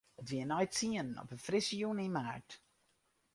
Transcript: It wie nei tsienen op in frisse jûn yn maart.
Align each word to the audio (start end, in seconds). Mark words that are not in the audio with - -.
It 0.21 0.27
wie 0.31 0.45
nei 0.51 0.67
tsienen 0.75 1.19
op 1.21 1.33
in 1.35 1.43
frisse 1.47 1.75
jûn 1.79 2.03
yn 2.05 2.13
maart. 2.15 2.51